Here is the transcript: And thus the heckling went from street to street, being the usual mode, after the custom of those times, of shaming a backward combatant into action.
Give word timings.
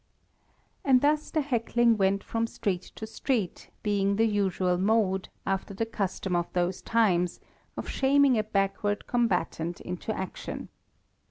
And 0.83 1.01
thus 1.01 1.29
the 1.29 1.41
heckling 1.41 1.95
went 1.95 2.23
from 2.23 2.47
street 2.47 2.91
to 2.95 3.05
street, 3.05 3.69
being 3.83 4.15
the 4.15 4.25
usual 4.25 4.79
mode, 4.79 5.29
after 5.45 5.75
the 5.75 5.85
custom 5.85 6.35
of 6.35 6.51
those 6.53 6.81
times, 6.81 7.39
of 7.77 7.87
shaming 7.87 8.35
a 8.35 8.43
backward 8.43 9.05
combatant 9.05 9.79
into 9.81 10.11
action. 10.11 10.69